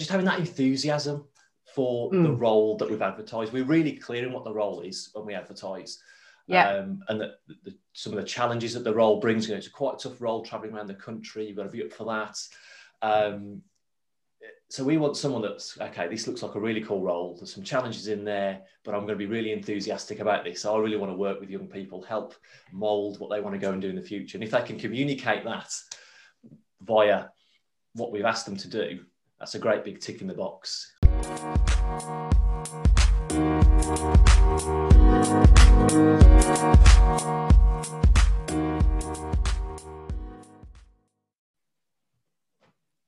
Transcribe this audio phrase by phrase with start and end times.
[0.00, 1.24] just having that enthusiasm
[1.74, 2.22] for mm.
[2.24, 3.52] the role that we've advertised.
[3.52, 6.00] We're really clear in what the role is when we advertise.
[6.46, 6.68] Yeah.
[6.68, 7.34] Um, and the,
[7.64, 10.08] the, some of the challenges that the role brings, you know, it's a quite a
[10.08, 11.46] tough role traveling around the country.
[11.46, 12.36] You've got to be up for that.
[13.02, 13.62] Um,
[14.68, 16.08] so we want someone that's okay.
[16.08, 17.36] This looks like a really cool role.
[17.36, 20.64] There's some challenges in there, but I'm going to be really enthusiastic about this.
[20.64, 22.34] I really want to work with young people, help
[22.72, 24.36] mold what they want to go and do in the future.
[24.36, 25.72] And if they can communicate that
[26.82, 27.26] via
[27.94, 29.00] what we've asked them to do,
[29.40, 30.92] that's a great big tick in the box.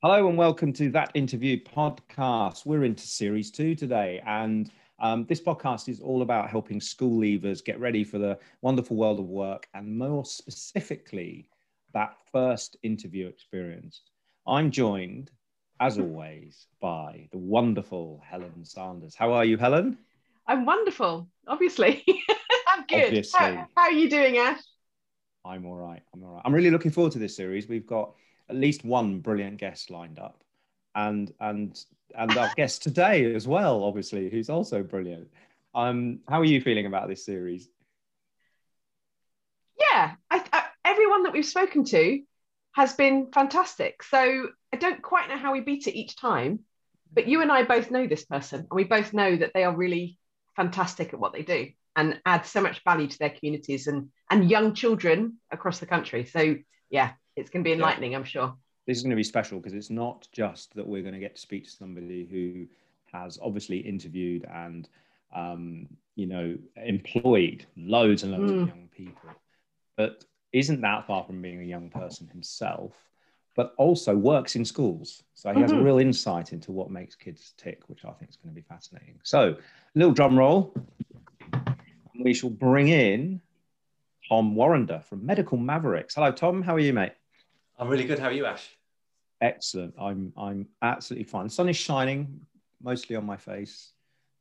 [0.02, 2.64] Hello and welcome to that interview podcast.
[2.64, 7.62] We're into series two today, and um, this podcast is all about helping school leavers
[7.62, 11.50] get ready for the wonderful world of work, and more specifically,
[11.92, 14.00] that first interview experience.
[14.46, 15.30] I'm joined,
[15.80, 19.14] as always, by the wonderful Helen Sanders.
[19.14, 19.98] How are you, Helen?
[20.46, 21.28] I'm wonderful.
[21.46, 22.04] Obviously,
[22.68, 23.04] I'm good.
[23.04, 23.38] Obviously.
[23.38, 24.60] How, how are you doing, Ash?
[25.44, 26.02] I'm all right.
[26.14, 26.42] I'm all right.
[26.44, 27.68] I'm really looking forward to this series.
[27.68, 28.14] We've got
[28.48, 30.44] at least one brilliant guest lined up,
[30.94, 31.78] and and
[32.14, 35.28] and our guest today as well, obviously, who's also brilliant.
[35.74, 37.68] Um, how are you feeling about this series?
[39.80, 42.20] Yeah, I, I, everyone that we've spoken to
[42.72, 44.02] has been fantastic.
[44.02, 46.60] So I don't quite know how we beat it each time,
[47.12, 49.76] but you and I both know this person, and we both know that they are
[49.76, 50.18] really
[50.56, 54.50] fantastic at what they do and add so much value to their communities and and
[54.50, 56.24] young children across the country.
[56.24, 56.56] So
[56.90, 58.18] yeah, it's going to be enlightening, yeah.
[58.18, 58.54] I'm sure.
[58.86, 61.36] This is going to be special because it's not just that we're going to get
[61.36, 62.66] to speak to somebody who
[63.16, 64.88] has obviously interviewed and
[65.34, 68.62] um, you know employed loads and loads mm.
[68.62, 69.30] of young people,
[69.96, 72.92] but isn't that far from being a young person himself,
[73.56, 75.22] but also works in schools.
[75.34, 75.62] So he mm-hmm.
[75.62, 75.84] has a mm-hmm.
[75.84, 79.18] real insight into what makes kids tick, which I think is going to be fascinating.
[79.22, 80.74] So, a little drum roll.
[82.22, 83.40] We shall bring in
[84.28, 86.14] Tom Warrender from Medical Mavericks.
[86.14, 86.62] Hello, Tom.
[86.62, 87.12] How are you, mate?
[87.78, 88.18] I'm really good.
[88.18, 88.68] How are you, Ash?
[89.40, 89.94] Excellent.
[89.98, 91.44] I'm I'm absolutely fine.
[91.44, 92.40] The sun is shining
[92.82, 93.92] mostly on my face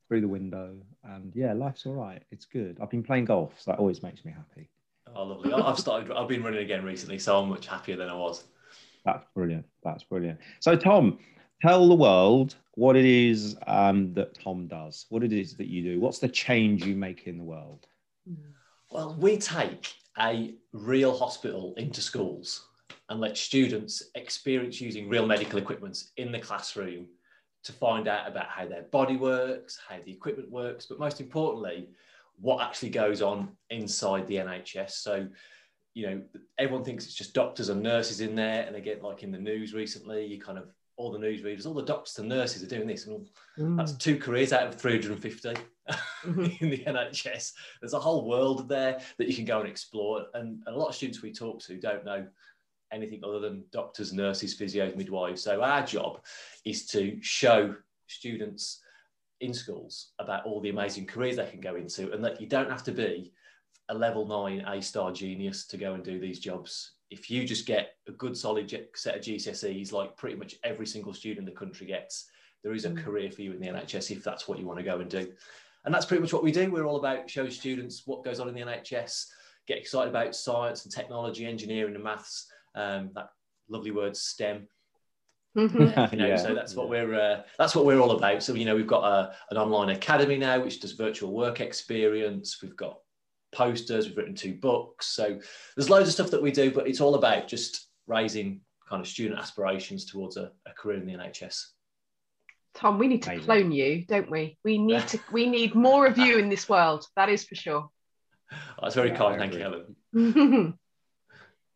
[0.07, 2.21] through the window, and yeah, life's all right.
[2.29, 2.77] It's good.
[2.81, 4.69] I've been playing golf, so that always makes me happy.
[5.15, 5.53] Oh, lovely.
[5.53, 6.11] I've started.
[6.11, 8.43] I've been running again recently, so I'm much happier than I was.
[9.05, 9.65] That's brilliant.
[9.83, 10.39] That's brilliant.
[10.59, 11.19] So, Tom,
[11.61, 15.05] tell the world what it is um, that Tom does.
[15.09, 15.99] What it is that you do.
[15.99, 17.87] What's the change you make in the world?
[18.91, 22.67] Well, we take a real hospital into schools
[23.09, 27.07] and let students experience using real medical equipment in the classroom
[27.63, 31.89] to find out about how their body works, how the equipment works, but most importantly,
[32.41, 34.91] what actually goes on inside the NHS.
[34.91, 35.27] So,
[35.93, 36.21] you know,
[36.57, 39.37] everyone thinks it's just doctors and nurses in there, and they get like in the
[39.37, 42.67] news recently, you kind of all the news readers, all the doctors and nurses are
[42.67, 43.77] doing this, and mm.
[43.77, 46.41] that's two careers out of 350 mm-hmm.
[46.63, 47.53] in the NHS.
[47.79, 50.95] There's a whole world there that you can go and explore, and a lot of
[50.95, 52.27] students we talk to don't know
[52.91, 55.41] anything other than doctors, nurses, physios, midwives.
[55.41, 56.19] So our job
[56.65, 57.75] is to show
[58.07, 58.81] students
[59.41, 62.69] in schools about all the amazing careers they can go into and that you don't
[62.69, 63.33] have to be
[63.89, 66.93] a level nine A star genius to go and do these jobs.
[67.09, 71.13] If you just get a good solid set of GCSEs, like pretty much every single
[71.13, 72.29] student in the country gets,
[72.63, 73.03] there is a mm.
[73.03, 75.31] career for you in the NHS if that's what you want to go and do.
[75.83, 76.71] And that's pretty much what we do.
[76.71, 79.25] We're all about showing students what goes on in the NHS,
[79.67, 83.29] get excited about science and technology, engineering and maths, um, that
[83.67, 84.67] lovely word STEM.
[85.57, 85.79] Mm-hmm.
[86.15, 88.41] you know, yeah, so that's what we're uh, that's what we're all about.
[88.43, 92.61] So you know, we've got a, an online academy now, which does virtual work experience.
[92.61, 92.99] We've got
[93.51, 94.07] posters.
[94.07, 95.07] We've written two books.
[95.07, 95.39] So
[95.75, 99.07] there's loads of stuff that we do, but it's all about just raising kind of
[99.07, 101.65] student aspirations towards a, a career in the NHS.
[102.73, 103.45] Tom, we need to Amazing.
[103.45, 104.57] clone you, don't we?
[104.63, 105.19] We need to.
[105.31, 107.05] We need more of you in this world.
[107.17, 107.89] That is for sure.
[108.53, 109.39] Oh, that's very yeah, kind.
[109.39, 109.59] Thank you,
[110.13, 110.77] Helen.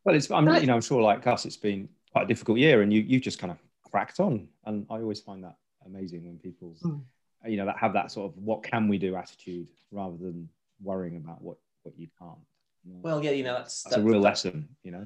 [0.05, 2.81] Well, it's I'm you know I'm sure like us, it's been quite a difficult year,
[2.81, 3.57] and you you just kind of
[3.91, 7.01] cracked on, and I always find that amazing when people mm.
[7.45, 10.47] you know that have that sort of what can we do attitude rather than
[10.81, 12.39] worrying about what what you can't.
[12.85, 15.05] Well, yeah, you know that's that's, a real lesson, you know.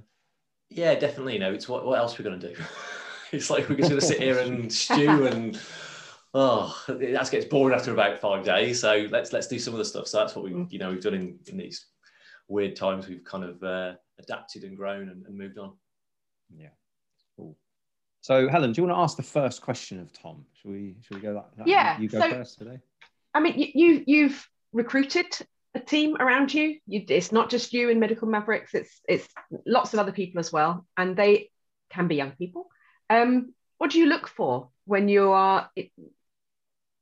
[0.69, 1.33] Yeah, definitely.
[1.33, 2.61] You know, it's what what else we're going to do.
[3.31, 5.59] it's like we're just going to sit here and stew and
[6.35, 9.85] oh that gets boring after about five days so let's let's do some of the
[9.85, 10.63] stuff so that's what we hmm.
[10.69, 11.87] you know we've done in, in these
[12.49, 15.73] weird times we've kind of uh, adapted and grown and, and moved on.
[16.55, 16.78] Yeah, cool.
[18.21, 20.45] So, Helen, do you want to ask the first question of Tom?
[20.61, 20.95] Should we?
[21.01, 21.57] Should we go that?
[21.57, 21.99] that yeah.
[21.99, 22.79] You go so, first today.
[23.33, 25.25] I mean, you you've recruited
[25.73, 26.77] a team around you.
[26.85, 27.05] you.
[27.07, 28.73] It's not just you in Medical Mavericks.
[28.73, 29.27] It's it's
[29.65, 31.49] lots of other people as well, and they
[31.89, 32.69] can be young people.
[33.09, 35.69] Um, what do you look for when you are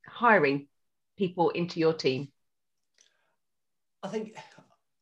[0.08, 0.68] hiring
[1.18, 2.30] people into your team?
[4.04, 4.36] I think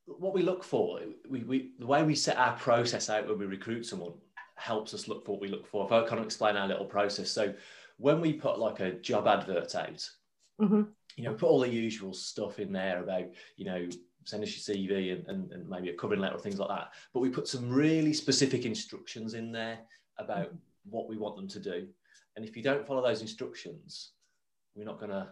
[0.06, 3.46] what we look for, we, we, the way we set our process out when we
[3.46, 4.14] recruit someone
[4.56, 5.86] helps us look for what we look for.
[5.86, 7.30] If I kind of explain our little process.
[7.30, 7.54] So
[7.98, 10.10] when we put like a job advert out,
[10.62, 10.84] mm-hmm.
[11.16, 13.26] you know, put all the usual stuff in there about,
[13.58, 13.88] you know,
[14.24, 16.90] send us your CV and, and, and, maybe a covering letter or things like that.
[17.14, 19.80] But we put some really specific instructions in there
[20.18, 20.90] about mm-hmm.
[20.90, 21.88] what we want them to do.
[22.36, 24.12] And if you don't follow those instructions,
[24.76, 25.30] we're not going to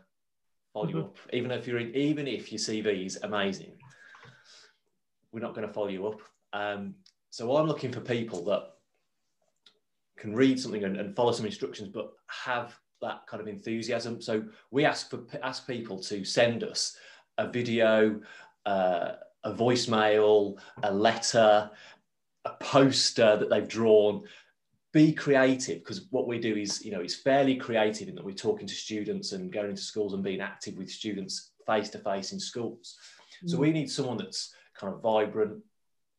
[0.74, 0.98] follow mm-hmm.
[0.98, 1.18] you up.
[1.34, 3.74] Even if you're in, even if your CV is amazing,
[5.31, 6.22] we're not going to follow you up.
[6.54, 6.96] Um,
[7.31, 8.73] so I'm looking for people that
[10.18, 14.21] can read something and, and follow some instructions, but have that kind of enthusiasm.
[14.21, 16.95] So we ask for ask people to send us
[17.38, 18.21] a video,
[18.65, 19.13] uh,
[19.44, 21.69] a voicemail, a letter,
[22.45, 24.24] a poster that they've drawn.
[24.94, 28.33] Be creative because what we do is, you know, it's fairly creative in that we're
[28.36, 32.31] talking to students and going into schools and being active with students face to face
[32.31, 32.98] in schools.
[33.44, 33.50] Mm.
[33.50, 35.63] So we need someone that's kind of vibrant,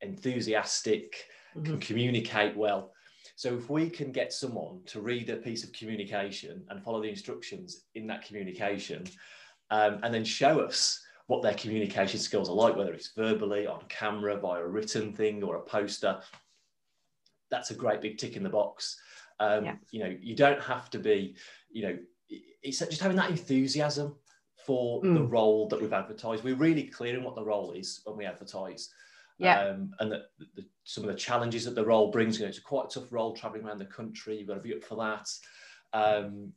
[0.00, 1.25] enthusiastic,
[1.56, 1.64] mm-hmm.
[1.64, 2.94] can communicate well.
[3.37, 7.09] So if we can get someone to read a piece of communication and follow the
[7.09, 9.05] instructions in that communication,
[9.71, 13.83] um, and then show us what their communication skills are like, whether it's verbally, on
[13.89, 16.21] camera, by a written thing or a poster,
[17.51, 19.01] that's a great big tick in the box.
[19.41, 19.75] Um, yeah.
[19.91, 21.35] You know, you don't have to be,
[21.71, 21.99] you know,
[22.29, 24.15] it's just having that enthusiasm
[24.65, 25.15] for mm.
[25.15, 26.45] the role that we've advertised.
[26.45, 28.91] We're really clear in what the role is when we advertise.
[29.39, 29.61] Yeah.
[29.61, 30.23] Um, and that
[30.55, 33.01] the, some of the challenges that the role brings, you know, it's a quite a
[33.01, 34.39] tough role traveling around the country.
[34.39, 35.29] You've got to be up for that.
[35.93, 36.53] Um,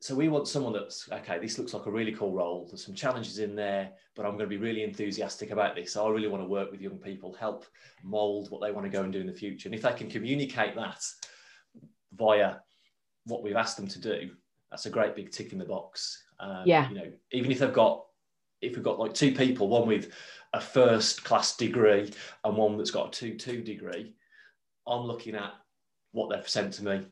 [0.00, 1.38] so we want someone that's okay.
[1.38, 2.66] This looks like a really cool role.
[2.68, 5.96] There's some challenges in there, but I'm going to be really enthusiastic about this.
[5.96, 7.64] I really want to work with young people, help
[8.02, 9.66] mold what they want to go and do in the future.
[9.66, 11.02] And if they can communicate that
[12.12, 12.56] via
[13.24, 14.30] what we've asked them to do,
[14.70, 16.22] that's a great big tick in the box.
[16.38, 16.88] Um, yeah.
[16.90, 18.04] You know, even if they've got,
[18.60, 20.12] if we've got like two people, one with
[20.54, 22.12] a first class degree
[22.44, 24.14] and one that's got a two two degree,
[24.86, 25.52] I'm looking at
[26.12, 27.02] what they've sent to me as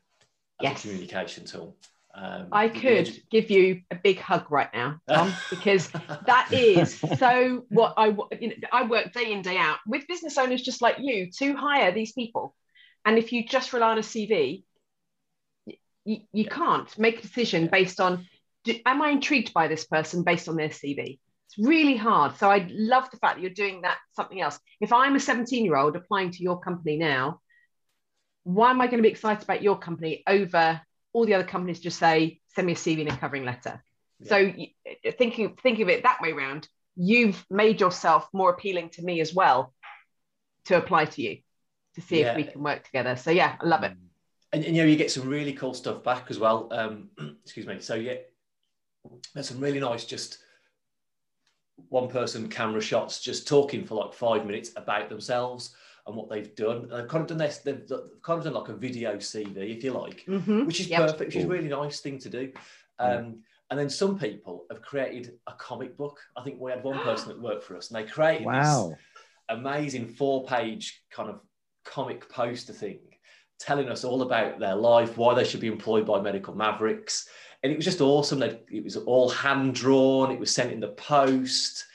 [0.61, 0.79] yes.
[0.79, 1.75] a communication tool.
[2.15, 7.65] Um, I could give you a big hug right now, Tom, because that is so
[7.69, 8.07] what I
[8.39, 11.53] you know I work day in day out with business owners just like you to
[11.55, 12.55] hire these people,
[13.03, 14.63] and if you just rely on a CV,
[16.05, 18.25] you, you can't make a decision based on
[18.63, 21.19] do, am I intrigued by this person based on their CV?
[21.47, 22.37] It's really hard.
[22.37, 24.59] So I love the fact that you're doing that something else.
[24.81, 27.41] If I'm a 17 year old applying to your company now,
[28.43, 30.81] why am I going to be excited about your company over
[31.13, 33.83] all the other companies just say, send me a CV and a covering letter?
[34.19, 34.29] Yeah.
[34.29, 34.53] So
[35.17, 39.33] thinking, thinking of it that way around, you've made yourself more appealing to me as
[39.33, 39.73] well
[40.65, 41.37] to apply to you
[41.95, 42.31] to see yeah.
[42.31, 43.15] if we can work together.
[43.15, 43.93] So yeah, I love it.
[44.51, 46.67] And, and, you know, you get some really cool stuff back as well.
[46.71, 47.09] Um,
[47.43, 47.79] excuse me.
[47.79, 48.15] So yeah,
[49.33, 50.37] there's some really nice just
[51.89, 55.75] one person camera shots just talking for like five minutes about themselves
[56.05, 56.83] and what they've done.
[56.83, 57.87] And they've kind of done this, they've
[58.21, 60.65] kind of done like a video CV, if you like, mm-hmm.
[60.65, 61.01] which is yep.
[61.01, 62.51] perfect, which is a really nice thing to do.
[62.99, 66.19] Um, And then some people have created a comic book.
[66.37, 68.89] I think we had one person that worked for us and they created wow.
[68.89, 68.97] this
[69.49, 71.39] amazing four page kind of
[71.83, 72.99] comic poster thing
[73.59, 77.27] telling us all about their life, why they should be employed by Medical Mavericks,
[77.63, 78.39] and it was just awesome.
[78.39, 80.31] Like, it was all hand drawn.
[80.31, 81.85] It was sent in the post.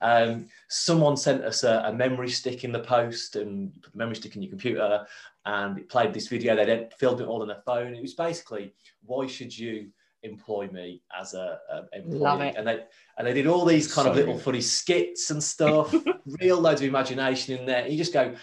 [0.00, 3.98] Um, someone sent us a, a, memory stick in the post, and you put the
[3.98, 5.04] memory stick in your computer,
[5.44, 6.54] and it played this video.
[6.54, 7.96] They then filled it all on their phone.
[7.96, 8.72] It was basically,
[9.04, 9.88] why should you
[10.22, 12.54] employ me as a, a employee?
[12.56, 12.84] And they
[13.16, 14.20] and they did all these kind Sorry.
[14.20, 15.92] of little funny skits and stuff.
[16.40, 17.88] real loads of imagination in there.
[17.88, 18.36] You just go.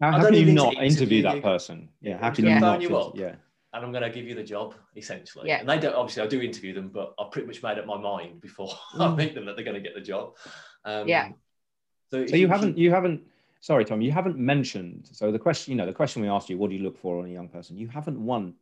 [0.00, 1.90] How, how can you not interview, interview that person?
[2.00, 2.82] Yeah, how can you not?
[2.82, 3.34] You yeah
[3.74, 5.48] and I'm going to give you the job essentially.
[5.48, 5.58] Yeah.
[5.58, 7.98] And they don't obviously I do interview them, but I've pretty much made up my
[7.98, 9.00] mind before mm.
[9.00, 10.36] I meet them that they're going to get the job.
[10.84, 11.30] Um, yeah.
[12.10, 13.22] So, so you haven't you haven't
[13.60, 16.56] sorry Tom you haven't mentioned so the question you know the question we asked you
[16.56, 18.54] what do you look for on a young person you haven't won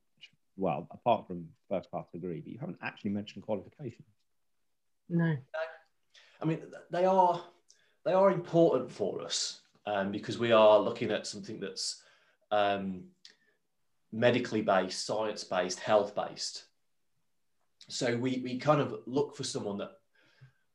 [0.56, 4.08] well apart from first class degree but you haven't actually mentioned qualifications.
[5.10, 5.36] No.
[6.40, 7.42] I mean they are
[8.04, 12.02] they are important for us um, because we are looking at something that's
[12.50, 13.04] um,
[14.12, 16.64] medically based, science based, health based.
[17.88, 19.92] So we, we kind of look for someone that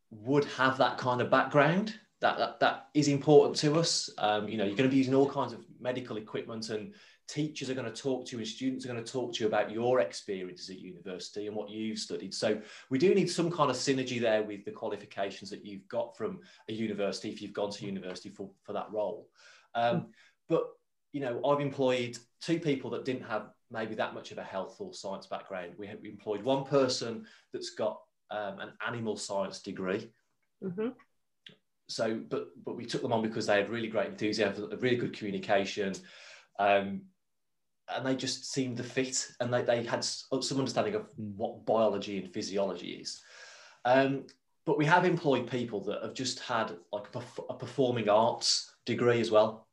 [0.10, 1.96] would have that kind of background.
[2.20, 4.10] That, that, that is important to us.
[4.18, 6.96] Um, you know, you're going to be using all kinds of medical equipment, and
[7.28, 9.48] teachers are going to talk to you, and students are going to talk to you
[9.48, 12.34] about your experiences at university and what you've studied.
[12.34, 16.18] So we do need some kind of synergy there with the qualifications that you've got
[16.18, 16.40] from
[16.70, 19.30] a university if you've gone to university for, for that role.
[19.76, 20.08] Um,
[20.50, 20.70] but
[21.18, 24.76] you know, I've employed two people that didn't have maybe that much of a health
[24.78, 25.74] or science background.
[25.76, 30.12] We, have, we employed one person that's got um, an animal science degree.
[30.64, 30.90] Mm-hmm.
[31.90, 35.18] So, but but we took them on because they had really great enthusiasm, really good
[35.18, 35.96] communication,
[36.60, 37.02] um,
[37.90, 42.20] and they just seemed to fit, and they, they had some understanding of what biology
[42.20, 43.24] and physiology is.
[43.86, 44.28] Um,
[44.68, 49.20] but we have employed people that have just had like a, a performing arts degree
[49.20, 49.68] as well,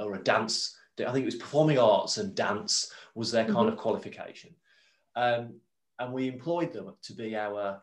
[0.00, 0.78] or a dance.
[0.98, 3.68] I think it was performing arts and dance was their kind mm-hmm.
[3.68, 4.54] of qualification.
[5.16, 5.54] Um,
[5.98, 7.82] and we employed them to be our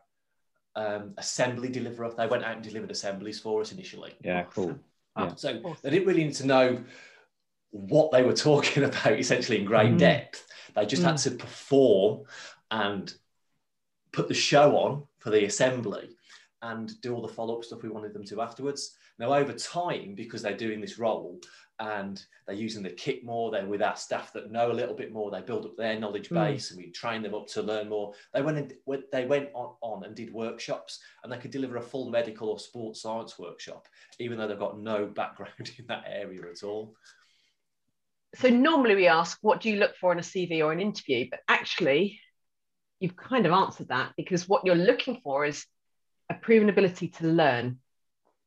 [0.75, 2.11] um, assembly deliverer.
[2.15, 4.13] They went out and delivered assemblies for us initially.
[4.23, 4.77] Yeah, cool.
[5.17, 5.35] Yeah.
[5.35, 6.83] So they didn't really need to know
[7.71, 9.99] what they were talking about essentially in great mm.
[9.99, 10.47] depth.
[10.75, 11.05] They just mm.
[11.05, 12.23] had to perform
[12.71, 13.13] and
[14.11, 16.09] put the show on for the assembly
[16.61, 18.95] and do all the follow up stuff we wanted them to afterwards.
[19.19, 21.39] Now, over time, because they're doing this role
[21.79, 25.12] and they're using the kit more, they're with our staff that know a little bit
[25.12, 26.36] more, they build up their knowledge hmm.
[26.36, 26.71] base mm.
[26.71, 28.13] and we train them up to learn more.
[28.33, 28.74] They went and
[29.12, 32.59] they went on, on and did workshops and they could deliver a full medical or
[32.59, 33.88] sports science workshop,
[34.19, 36.95] even though they've got no background in that area at all.
[38.36, 41.27] So normally we ask, what do you look for in a CV or an interview?
[41.31, 42.19] But actually,
[43.00, 45.65] you've kind of answered that because what you're looking for is
[46.29, 47.79] a proven ability to learn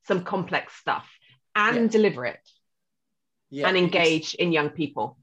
[0.07, 1.09] some complex stuff
[1.55, 1.87] and yeah.
[1.89, 2.41] deliver it
[3.51, 5.19] yeah, and engage in young people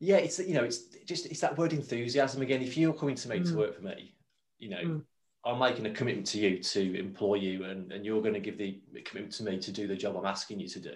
[0.00, 3.28] yeah it's you know it's just it's that word enthusiasm again if you're coming to
[3.28, 3.48] me mm.
[3.48, 4.14] to work for me
[4.58, 5.02] you know mm.
[5.44, 8.56] i'm making a commitment to you to employ you and, and you're going to give
[8.56, 10.94] the commitment to me to do the job i'm asking you to do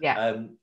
[0.00, 0.56] yeah um,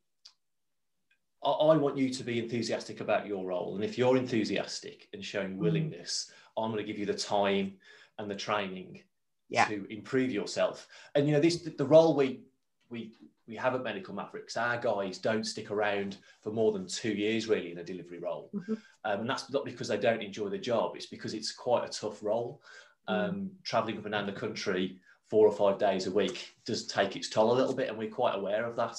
[1.43, 5.23] I, I want you to be enthusiastic about your role and if you're enthusiastic and
[5.23, 5.57] showing mm.
[5.57, 6.63] willingness mm.
[6.63, 7.73] i'm going to give you the time
[8.17, 9.03] and the training
[9.49, 9.65] yeah.
[9.65, 10.87] to improve yourself.
[11.15, 12.41] And you know, this the role we
[12.89, 13.13] we
[13.47, 17.47] we have at Medical Mavericks, our guys don't stick around for more than two years
[17.47, 18.49] really in a delivery role.
[18.53, 18.73] Mm-hmm.
[19.05, 21.91] Um, and that's not because they don't enjoy the job, it's because it's quite a
[21.91, 22.61] tough role.
[23.09, 23.29] Mm.
[23.29, 24.99] Um, traveling up and down the country
[25.29, 28.09] four or five days a week does take its toll a little bit, and we're
[28.09, 28.97] quite aware of that.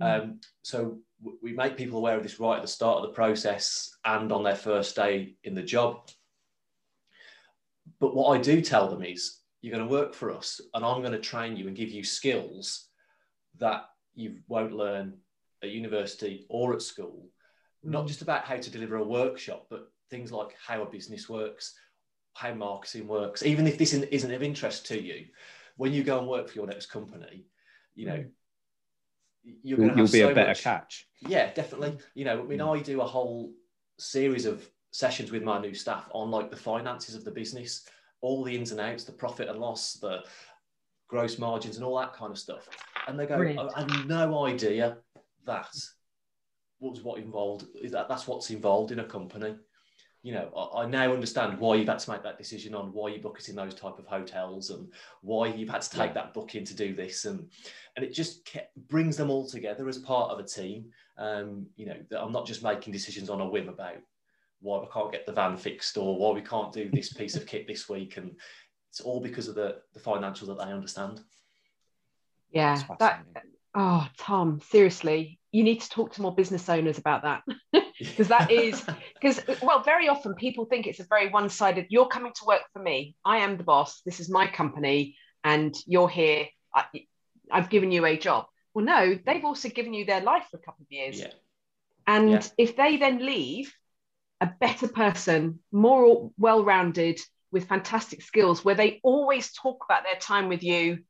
[0.00, 0.22] Mm.
[0.22, 3.14] Um, so w- we make people aware of this right at the start of the
[3.14, 6.08] process and on their first day in the job.
[7.98, 11.00] But what I do tell them is you're going to work for us and I'm
[11.00, 12.88] going to train you and give you skills
[13.58, 15.14] that you won't learn
[15.62, 17.28] at university or at school.
[17.84, 17.90] Mm.
[17.90, 21.74] Not just about how to deliver a workshop, but things like how a business works,
[22.34, 23.44] how marketing works.
[23.44, 25.26] Even if this isn't of interest to you,
[25.76, 27.46] when you go and work for your next company,
[27.94, 28.24] you know,
[29.42, 31.06] you're going to you'll be so a better much, catch.
[31.26, 31.98] Yeah, definitely.
[32.14, 32.78] You know, I mean, mm.
[32.78, 33.52] I do a whole
[33.98, 37.86] series of sessions with my new staff on like the finances of the business
[38.20, 40.24] all the ins and outs, the profit and loss, the
[41.08, 42.68] gross margins, and all that kind of stuff.
[43.08, 44.98] And they go, I, I have no idea
[45.46, 45.74] that
[46.80, 47.66] was what involved.
[47.82, 49.56] Is that that's what's involved in a company.
[50.22, 53.08] You know, I, I, now understand why you've had to make that decision on why
[53.08, 56.12] you book it in those type of hotels and why you've had to take yeah.
[56.12, 57.48] that booking to do this, and
[57.96, 60.90] and it just kept, brings them all together as part of a team.
[61.16, 63.96] Um, you know, I'm not just making decisions on a whim about
[64.60, 67.46] why we can't get the van fixed or why we can't do this piece of
[67.46, 68.16] kit this week.
[68.16, 68.32] And
[68.90, 71.20] it's all because of the the financials that they understand.
[72.50, 73.24] Yeah that
[73.74, 77.42] oh tom seriously you need to talk to more business owners about that.
[78.00, 78.82] Because that is
[79.20, 82.80] because well very often people think it's a very one-sided you're coming to work for
[82.80, 83.14] me.
[83.26, 84.00] I am the boss.
[84.06, 86.46] This is my company and you're here.
[86.74, 86.84] I,
[87.52, 88.46] i've given you a job.
[88.72, 91.20] Well no they've also given you their life for a couple of years.
[91.20, 91.32] Yeah.
[92.06, 92.42] and yeah.
[92.56, 93.70] if they then leave
[94.40, 97.20] a better person, more well rounded,
[97.52, 101.00] with fantastic skills, where they always talk about their time with you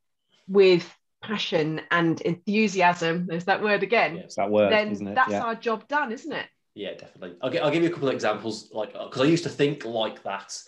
[0.48, 0.90] with
[1.22, 3.26] passion and enthusiasm.
[3.26, 4.16] There's that word again.
[4.16, 5.14] Yeah, it's that word, then isn't it?
[5.14, 5.44] That's yeah.
[5.44, 6.46] our job done, isn't it?
[6.74, 7.36] Yeah, definitely.
[7.42, 9.84] I'll, get, I'll give you a couple of examples, like because I used to think
[9.84, 10.58] like that,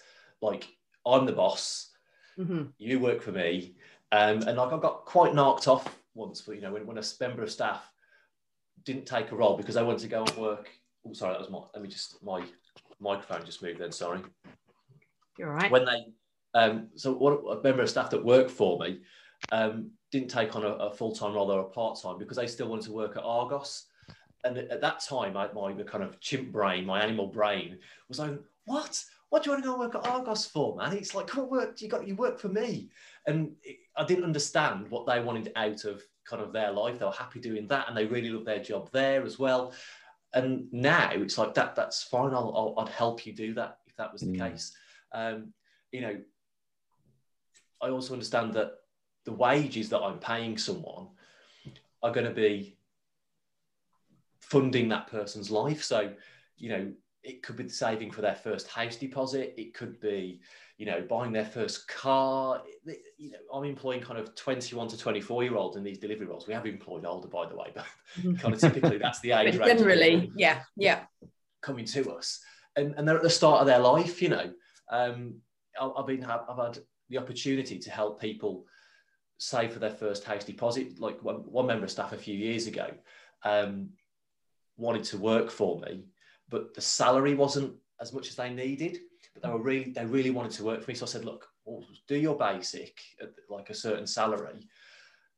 [0.41, 0.69] like
[1.07, 1.91] I'm the boss,
[2.39, 2.65] mm-hmm.
[2.79, 3.77] you work for me,
[4.11, 7.03] um, and like I got quite knocked off once, but you know when, when a
[7.21, 7.89] member of staff
[8.85, 10.69] didn't take a role because they wanted to go and work
[11.07, 11.61] Oh, sorry, that was my.
[11.75, 12.45] Let me just my
[13.01, 13.81] microphone just moved.
[13.81, 14.21] Then sorry.
[15.39, 15.71] You're right.
[15.71, 16.07] When they,
[16.55, 19.01] um, so what a member of staff that worked for me,
[19.51, 22.47] um, didn't take on a, a full time role or a part time because they
[22.47, 23.87] still wanted to work at Argos.
[24.45, 27.79] And at that time, I, my kind of chimp brain, my animal brain,
[28.09, 29.03] was like, "What?
[29.31, 30.95] What do you want to go work at Argos for, man?
[30.95, 31.81] It's like, come on, work.
[31.81, 32.91] You got you work for me."
[33.27, 36.99] And it, I didn't understand what they wanted out of kind of their life.
[36.99, 39.73] They were happy doing that, and they really loved their job there as well
[40.35, 42.33] and now it's like that that's fine.
[42.33, 44.51] I'll, i would help you do that if that was the mm.
[44.51, 44.77] case.
[45.13, 45.53] Um,
[45.91, 46.17] you know
[47.83, 48.73] i also understand that
[49.27, 51.09] the wages that i'm paying someone
[52.03, 52.79] are going to be
[54.53, 55.83] funding that person's life.
[55.83, 56.13] So
[56.59, 56.93] you know
[57.25, 59.55] it could be saving for their first house deposit.
[59.57, 60.41] It could be,
[60.77, 62.63] you know, buying their first car.
[63.17, 66.47] You know, I'm employing kind of 21 to 24 year olds in these delivery roles.
[66.47, 67.87] We have employed older, by the way, but
[68.39, 69.55] kind of typically that's the age.
[69.55, 71.05] Generally, yeah, yeah.
[71.61, 72.41] Coming to us,
[72.75, 74.21] and, and they're at the start of their life.
[74.21, 74.53] You know,
[74.91, 75.37] um,
[75.81, 78.65] I've been I've had the opportunity to help people
[79.39, 80.99] save for their first house deposit.
[80.99, 82.91] Like one, one member of staff a few years ago
[83.45, 83.91] um,
[84.77, 86.07] wanted to work for me
[86.53, 88.99] but the salary wasn't as much as they needed.
[89.35, 89.65] But they were mm.
[89.65, 90.95] really, they really wanted to work for me.
[90.95, 94.69] So I said, look, well, do your basic at like a certain salary.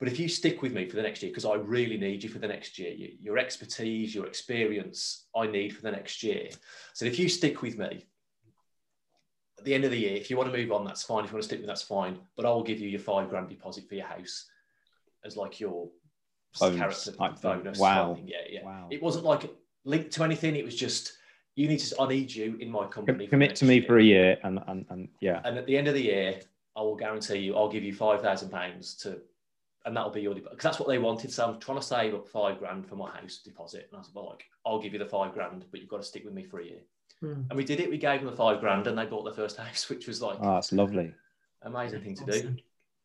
[0.01, 2.29] But if you stick with me for the next year, because I really need you
[2.29, 6.49] for the next year, your expertise, your experience, I need for the next year.
[6.95, 8.05] So if you stick with me,
[9.57, 11.25] at the end of the year, if you want to move on, that's fine.
[11.25, 12.19] If you want to stick with me, that's fine.
[12.37, 14.47] But I will give you your five grand deposit for your house
[15.25, 15.89] as like your
[16.59, 17.79] bonus, character bonus.
[17.79, 18.19] Wow.
[18.25, 18.65] Yeah, yeah.
[18.65, 18.89] Wow.
[18.91, 19.49] It wasn't like
[19.85, 20.57] linked to anything.
[20.57, 21.19] It was just
[21.55, 22.01] you need to.
[22.01, 23.27] I need you in my company.
[23.27, 23.85] Commit to me year.
[23.87, 25.41] for a year, and, and and yeah.
[25.45, 26.41] And at the end of the year,
[26.77, 29.19] I will guarantee you, I'll give you five thousand pounds to,
[29.85, 31.33] and that'll be your deposit because that's what they wanted.
[31.33, 34.15] So I'm trying to save up five grand for my house deposit, and I said,
[34.15, 36.43] well, like I'll give you the five grand, but you've got to stick with me
[36.43, 36.81] for a year.
[37.21, 37.43] Hmm.
[37.49, 37.89] And we did it.
[37.89, 40.39] We gave them the five grand, and they bought their first house, which was like,
[40.41, 41.13] oh, that's lovely,
[41.63, 42.57] amazing thing to do.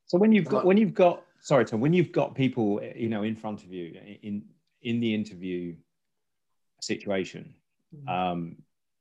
[0.06, 3.22] So when you've got when you've got sorry Tom, when you've got people you know
[3.22, 3.94] in front of you
[4.24, 4.44] in
[4.82, 5.76] in the interview
[6.84, 7.54] situation.
[7.96, 8.10] Mm-hmm.
[8.10, 8.56] Um,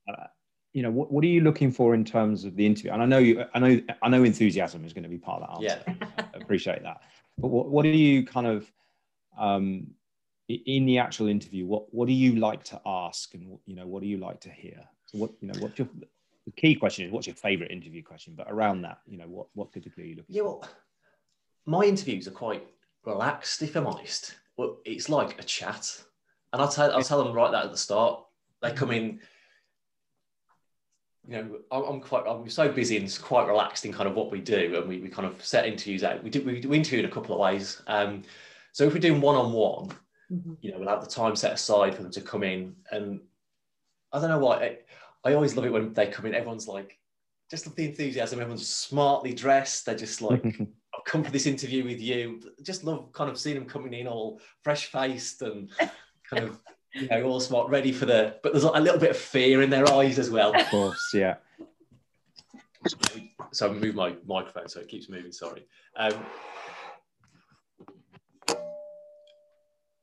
[0.09, 0.27] uh,
[0.73, 2.93] you know, what, what are you looking for in terms of the interview?
[2.93, 5.63] And I know you, I know, I know enthusiasm is going to be part of
[5.63, 5.83] that answer.
[5.87, 6.25] Yeah.
[6.35, 7.01] I appreciate that.
[7.39, 8.71] But what, what are you kind of
[9.39, 9.89] um,
[10.49, 11.67] in the actual interview?
[11.67, 14.51] What what do you like to ask, and you know, what do you like to
[14.51, 14.81] hear?
[15.07, 15.89] So what you know, what's your
[16.45, 18.35] the key question is what's your favorite interview question?
[18.37, 20.35] But around that, you know, what what typically are you looking?
[20.35, 20.65] Yeah, well,
[21.67, 22.67] my interviews are quite
[23.05, 24.35] relaxed, if I'm honest.
[24.57, 26.03] Well, it's like a chat.
[26.53, 28.25] And I'll tell, I'll tell them right that at the start.
[28.63, 29.21] They come in,
[31.29, 34.41] you know, I'm, quite, I'm so busy and quite relaxed in kind of what we
[34.41, 34.77] do.
[34.77, 36.25] And we, we kind of set interviews out.
[36.25, 37.83] We do, we, we interview in a couple of ways.
[37.87, 38.23] Um,
[38.73, 39.89] so if we're doing one-on-one,
[40.33, 40.55] mm-hmm.
[40.61, 42.75] you know, we'll have the time set aside for them to come in.
[42.91, 43.21] And
[44.13, 44.79] I don't know why, I,
[45.25, 46.35] I always love it when they come in.
[46.35, 46.99] Everyone's like,
[47.51, 48.41] just love the enthusiasm.
[48.41, 49.87] Everyone's smartly dressed.
[49.87, 50.45] They're just like,
[50.95, 52.41] I've come for this interview with you.
[52.63, 55.71] Just love kind of seeing them coming in all fresh faced and
[56.29, 56.59] kind of
[56.95, 58.37] you know all smart, ready for the.
[58.43, 60.55] But there's a little bit of fear in their eyes as well.
[60.55, 61.37] Of course, yeah.
[63.53, 65.33] So I move my microphone so it keeps moving.
[65.33, 65.67] Sorry.
[65.97, 66.15] Um,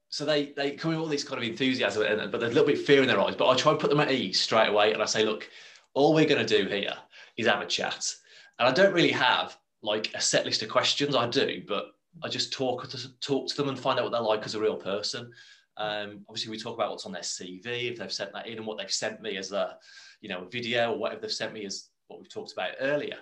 [0.10, 2.68] so they they come with all this kind of enthusiasm, and, but there's a little
[2.68, 3.36] bit of fear in their eyes.
[3.36, 5.50] But I try and put them at ease straight away, and I say, look,
[5.94, 6.94] all we're going to do here
[7.38, 8.14] is have a chat,
[8.60, 11.16] and I don't really have like a set list of questions.
[11.16, 11.88] I do, but
[12.24, 14.60] I just talk to talk to them and find out what they're like as a
[14.60, 15.32] real person.
[15.78, 18.66] Um, obviously, we talk about what's on their CV, if they've sent that in, and
[18.66, 19.78] what they've sent me as a,
[20.22, 23.18] you know, a video or whatever they've sent me as what we've talked about earlier.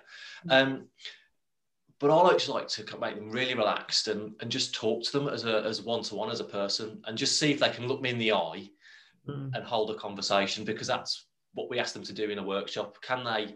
[0.48, 0.62] Mm.
[0.62, 0.88] Um,
[2.00, 5.12] but I like to like to make them really relaxed and, and just talk to
[5.12, 7.70] them as a as one to one as a person and just see if they
[7.70, 8.68] can look me in the eye
[9.28, 9.50] mm.
[9.54, 12.98] and hold a conversation because that's what we ask them to do in a workshop.
[13.00, 13.54] Can they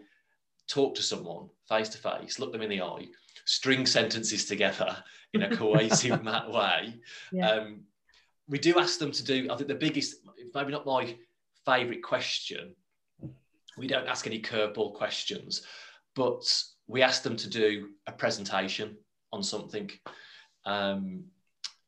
[0.67, 3.07] talk to someone face to face, look them in the eye,
[3.45, 4.95] string sentences together
[5.33, 6.95] in a cohesive way,
[7.31, 7.49] yeah.
[7.49, 7.81] um,
[8.49, 10.17] we do ask them to do, I think the biggest,
[10.53, 11.15] maybe not my
[11.65, 12.75] favourite question,
[13.77, 15.61] we don't ask any curveball questions,
[16.15, 16.43] but
[16.87, 18.97] we ask them to do a presentation
[19.31, 19.89] on something.
[20.65, 21.25] Um,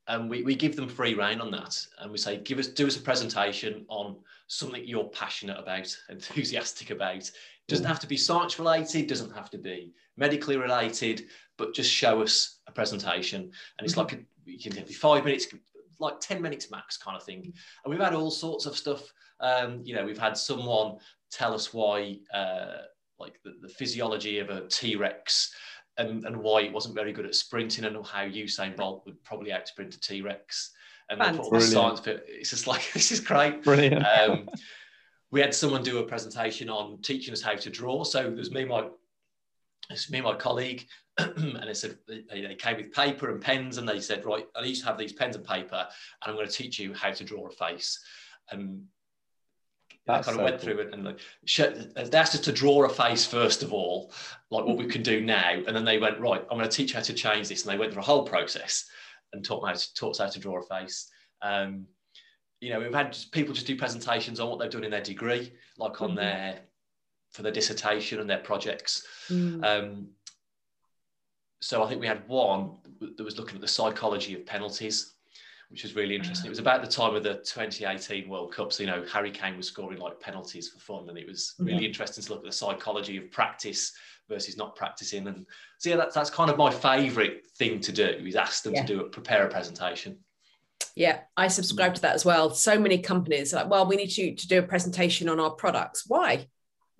[0.07, 1.83] and we, we give them free rein on that.
[1.99, 6.91] And we say, give us, do us a presentation on something you're passionate about, enthusiastic
[6.91, 7.17] about.
[7.17, 7.31] It
[7.67, 11.25] doesn't have to be science related, doesn't have to be medically related,
[11.57, 13.41] but just show us a presentation.
[13.41, 14.01] And it's mm-hmm.
[14.01, 15.47] like, a, you can be five minutes,
[16.01, 17.53] like 10 minutes max kind of thing.
[17.83, 19.01] And we've had all sorts of stuff.
[19.39, 20.97] Um, you know, we've had someone
[21.31, 22.77] tell us why, uh,
[23.19, 25.53] like the, the physiology of a T Rex
[25.97, 29.51] and, and why it wasn't very good at sprinting and how Usain Bolt would probably
[29.51, 30.71] out sprint a T Rex.
[31.09, 32.25] And put all the science bit.
[32.27, 33.63] It's just like, this is great.
[33.63, 34.05] Brilliant.
[34.05, 34.49] Um,
[35.31, 38.03] we had someone do a presentation on teaching us how to draw.
[38.03, 38.87] So there's me, my
[39.89, 40.87] it's me and my colleague,
[41.37, 44.63] and they said they, they, came with paper and pens, and they said, right, I
[44.63, 47.23] used to have these pens and paper, and I'm going to teach you how to
[47.23, 47.99] draw a face.
[48.49, 48.83] And
[50.05, 50.73] That's I kind of so went cool.
[50.73, 51.19] through it and like,
[52.11, 54.11] they asked us to draw a face first of all,
[54.49, 56.91] like what we can do now, and then they went, right, I'm going to teach
[56.91, 58.89] you how to change this, and they went through a whole process
[59.33, 61.09] and taught me how to, taught us how to draw a face.
[61.41, 61.87] Um,
[62.59, 65.53] you know, we've had people just do presentations on what they've done in their degree,
[65.77, 66.17] like on mm-hmm.
[66.17, 66.59] their
[67.31, 69.05] for their dissertation and their projects.
[69.29, 69.63] Mm.
[69.65, 70.07] Um,
[71.61, 75.13] so I think we had one that was looking at the psychology of penalties,
[75.69, 76.47] which was really interesting.
[76.47, 78.73] It was about the time of the 2018 World Cup.
[78.73, 81.07] So, you know, Harry Kane was scoring like penalties for fun.
[81.07, 83.93] And it was really interesting to look at the psychology of practice
[84.27, 85.27] versus not practicing.
[85.27, 85.45] And
[85.77, 88.81] so, yeah, that's, that's kind of my favourite thing to do is ask them Yeah.
[88.81, 90.17] to do it, prepare a presentation.
[90.95, 92.49] Yeah, I subscribe to that as well.
[92.49, 95.51] So many companies are like, well, we need you to do a presentation on our
[95.51, 96.05] products.
[96.07, 96.47] Why?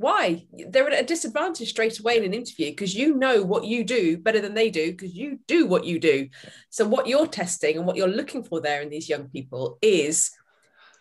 [0.01, 0.47] Why?
[0.51, 4.17] They're at a disadvantage straight away in an interview because you know what you do
[4.17, 6.27] better than they do because you do what you do.
[6.71, 10.31] So, what you're testing and what you're looking for there in these young people is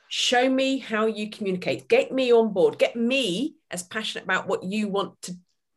[0.08, 4.64] show me how you communicate, get me on board, get me as passionate about what
[4.64, 5.34] you want to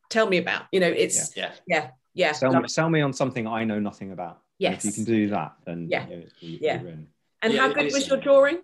[0.10, 0.64] tell me about.
[0.74, 1.54] You know, it's, Yeah.
[1.66, 2.34] yeah, yeah.
[2.34, 4.42] Sell love me, sell me on something I know nothing about.
[4.60, 6.08] And If you can do that, then Yeah.
[6.10, 6.80] you know, you- Yeah.
[6.82, 7.08] in.
[7.42, 8.60] And Yeah, how good was your drawing?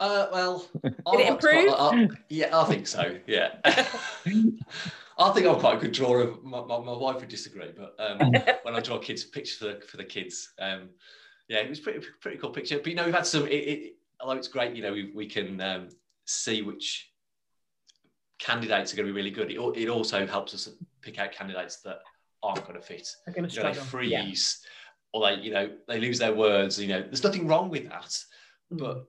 [0.00, 1.68] Uh, well, Did it I to- improve?
[1.72, 3.16] I- I- yeah, I think so.
[3.26, 3.56] Yeah.
[3.64, 6.38] I think I'm quite a good drawer.
[6.42, 8.32] My, my, my wife would disagree, but um,
[8.62, 10.88] when I draw kids pictures for the, for the kids, um,
[11.48, 12.78] yeah, it was pretty pretty cool picture.
[12.78, 13.46] But you know, we've had some.
[13.46, 15.88] It, it, although it's great, you know, we, we can um,
[16.24, 17.10] see which
[18.38, 19.50] candidates are going to be really good.
[19.50, 20.70] It, it also helps us
[21.02, 21.98] pick out candidates that
[22.42, 23.06] aren't going to fit.
[23.26, 24.08] Going to know, they struggle.
[24.08, 24.22] Yeah.
[24.24, 24.60] freeze,
[25.12, 26.80] or they, you know, they lose their words.
[26.80, 28.16] You know, there's nothing wrong with that.
[28.72, 28.78] Mm.
[28.78, 29.06] But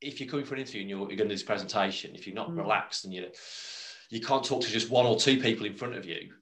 [0.00, 2.26] if you're coming for an interview and you're, you're going to do this presentation, if
[2.26, 2.58] you're not Mm.
[2.58, 3.28] relaxed and you
[4.10, 6.32] you can't talk to just one or two people in front of you,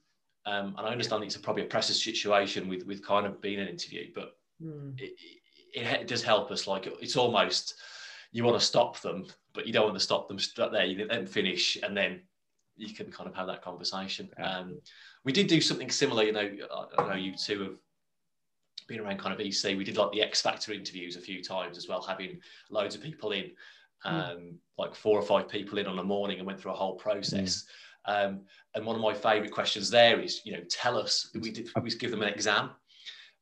[0.47, 3.61] um, and I understand it's a, probably a pressure situation with with kind of being
[3.61, 4.95] an interview, but Mm.
[4.99, 5.13] it,
[5.75, 6.67] it, it does help us.
[6.67, 7.75] Like it's almost
[8.31, 10.85] you want to stop them, but you don't want to stop them straight there.
[10.85, 12.23] You let them finish, and then
[12.77, 14.29] you can kind of have that conversation.
[14.39, 14.59] Yeah.
[14.59, 14.81] Um,
[15.25, 16.25] we did do something similar.
[16.25, 17.77] You know, I, I know you two have
[18.89, 19.77] been around kind of EC.
[19.77, 23.03] We did like the X Factor interviews a few times as well, having loads of
[23.03, 23.51] people in,
[24.05, 26.95] um, like four or five people in on a morning, and went through a whole
[26.95, 27.65] process.
[28.05, 28.41] Um,
[28.75, 31.31] and one of my favourite questions there is, you know, tell us.
[31.35, 31.69] We did.
[31.81, 32.71] We give them an exam,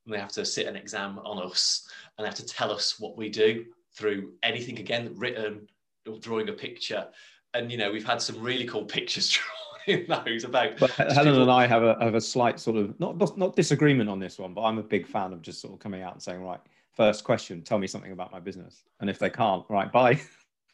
[0.05, 2.99] and they have to sit an exam on us, and they have to tell us
[2.99, 3.65] what we do
[3.97, 5.67] through anything again written
[6.09, 7.09] or drawing a picture.
[7.55, 10.79] And you know, we've had some really cool pictures drawn in those about.
[10.79, 14.09] But Helen people- and I have a have a slight sort of not not disagreement
[14.11, 16.23] on this one, but I'm a big fan of just sort of coming out and
[16.23, 16.61] saying, right,
[16.97, 20.21] first question, tell me something about my business, and if they can't, right, bye,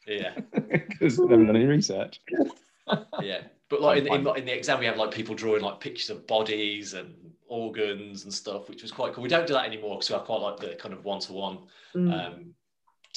[0.07, 2.21] Yeah, because they haven't done any research.
[3.21, 3.41] yeah.
[3.69, 6.25] But like in, in, in the exam, we have like people drawing like pictures of
[6.25, 7.13] bodies and
[7.49, 9.21] organs and stuff, which was quite cool.
[9.23, 11.59] We don't do that anymore because I quite like the kind of one to one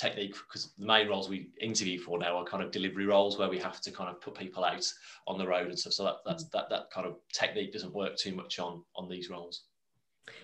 [0.01, 3.49] technique because the main roles we interview for now are kind of delivery roles where
[3.51, 4.87] we have to kind of put people out
[5.27, 5.93] on the road and stuff.
[5.93, 9.29] So that that's that that kind of technique doesn't work too much on on these
[9.31, 9.65] roles.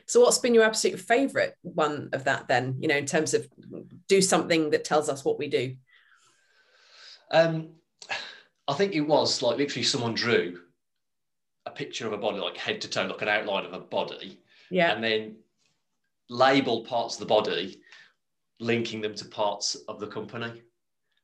[0.07, 2.77] So, what's been your absolute favorite one of that then?
[2.81, 3.49] You know, in terms of
[4.09, 5.77] do something that tells us what we do.
[7.31, 7.71] Um,
[8.69, 10.61] I think it was like literally someone drew
[11.67, 14.41] a picture of a body, like head to toe, like an outline of a body,
[14.71, 14.93] Yeah.
[14.93, 15.37] and then
[16.29, 17.81] labeled parts of the body,
[18.61, 20.63] linking them to parts of the company.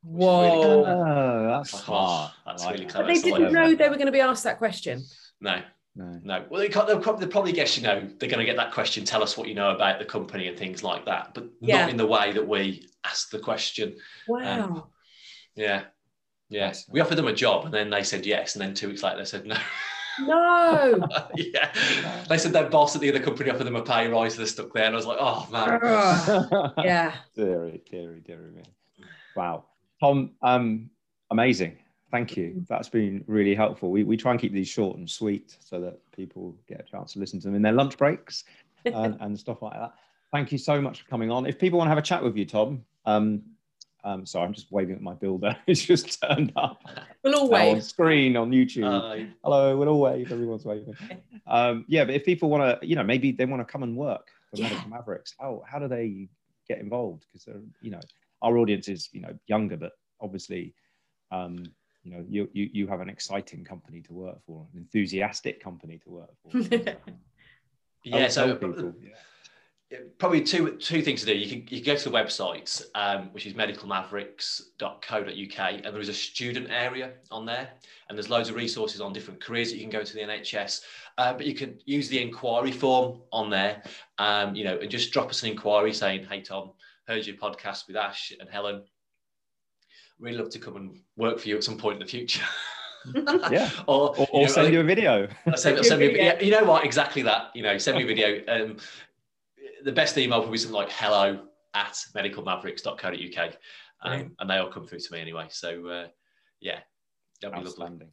[0.04, 0.84] Whoa.
[0.84, 2.32] Oh, that's Like, oh, smart.
[2.44, 2.92] that's like really that.
[2.92, 3.06] clever.
[3.06, 5.04] but they That's didn't know they were going to be asked that question.
[5.40, 5.60] No,
[5.94, 6.20] No.
[6.24, 6.44] no.
[6.50, 8.72] Well, they can't, they'll, probably, they'll probably guess, you know, they're going to get that
[8.72, 9.04] question.
[9.04, 11.82] Tell us what you know about the company and things like that, but Yeah.
[11.82, 13.96] not in the way that we ask the question.
[14.26, 14.62] Wow.
[14.64, 14.82] Um,
[15.54, 15.84] yeah,
[16.48, 16.66] yeah.
[16.68, 16.86] Nice.
[16.88, 19.18] We offered them a job, and then they said yes, and then two weeks later
[19.18, 19.56] they said no.
[20.20, 21.06] no.
[21.36, 21.72] yeah.
[22.28, 24.46] They said their boss at the other company offered them a pay rise, so they're
[24.46, 24.84] stuck there.
[24.84, 25.80] And I was like, oh man.
[25.82, 26.72] Ugh.
[26.78, 27.14] yeah.
[27.36, 28.62] deary, deary, deary me.
[29.36, 29.64] Wow.
[30.00, 30.90] Tom, um,
[31.30, 31.78] amazing.
[32.10, 32.64] Thank you.
[32.68, 33.90] That's been really helpful.
[33.90, 37.14] We, we try and keep these short and sweet so that people get a chance
[37.14, 38.44] to listen to them in their lunch breaks
[38.84, 39.94] and, and stuff like that.
[40.30, 41.46] Thank you so much for coming on.
[41.46, 43.42] If people want to have a chat with you, Tom, um,
[44.04, 45.56] um, sorry, I'm just waving at my builder.
[45.66, 46.82] It's just turned up
[47.22, 48.84] We'll all now on screen on YouTube.
[48.84, 50.32] Uh, Hello, we'll all wave.
[50.32, 50.96] Everyone's waving.
[51.46, 53.96] Um, yeah, but if people want to, you know, maybe they want to come and
[53.96, 54.68] work for Yeah.
[54.68, 56.28] Medical Mavericks, how how do they
[56.68, 57.26] get involved?
[57.28, 58.00] Because they're, you know,
[58.42, 60.74] our audience is, you know, younger, but obviously,
[61.30, 61.64] um,
[62.02, 65.98] you know, you, you you have an exciting company to work for, an enthusiastic company
[65.98, 66.58] to work for.
[68.04, 68.94] yeah, so people.
[69.00, 69.10] Yeah.
[70.18, 71.34] Probably two two things to do.
[71.34, 76.08] You can you can go to the website, um, which is medicalmavericks.co.uk, and there is
[76.08, 77.70] a student area on there,
[78.08, 80.82] and there's loads of resources on different careers that you can go to the NHS.
[81.18, 83.82] Uh, but you can use the inquiry form on there,
[84.18, 86.72] um, you know, and just drop us an inquiry saying, "Hey Tom,
[87.06, 88.84] heard your podcast with Ash and Helen.
[90.18, 92.44] Really love to come and work for you at some point in the future."
[93.50, 93.68] Yeah.
[93.88, 95.26] or, Or, you know, send like- you a video.
[95.48, 96.84] I'll send, send me, a- yeah, you know what?
[96.84, 97.50] Exactly that.
[97.52, 98.40] You know, send me a video.
[98.46, 98.76] Um,
[99.84, 101.40] the best email will be something like hello
[101.74, 103.46] at medicalmavericks.co.uk.
[104.04, 104.32] Um, Brilliant.
[104.40, 105.46] and they all come through to me anyway.
[105.50, 106.06] So, uh,
[106.60, 106.80] yeah,
[107.40, 107.68] that'd be lovely.
[107.82, 108.08] Outstanding.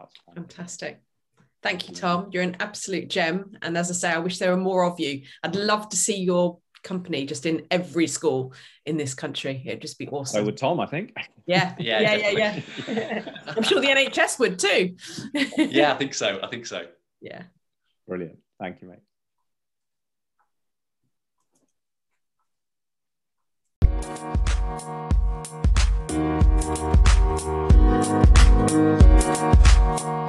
[0.00, 0.44] Outstanding.
[0.44, 1.00] Fantastic.
[1.62, 2.28] Thank you, Tom.
[2.32, 3.52] You're an absolute gem.
[3.62, 5.22] And as I say, I wish there were more of you.
[5.42, 8.52] I'd love to see your company just in every school
[8.86, 9.62] in this country.
[9.66, 10.40] It'd just be awesome.
[10.40, 11.16] So would Tom, I think.
[11.46, 13.34] yeah, Yeah, yeah, yeah, yeah.
[13.48, 14.96] I'm sure the NHS would too.
[15.58, 16.38] Yeah, I think so.
[16.42, 16.86] I think so.
[17.20, 17.42] yeah.
[18.06, 18.38] Brilliant.
[18.60, 19.00] Thank you, mate.
[24.18, 24.48] Thank
[30.02, 30.27] you.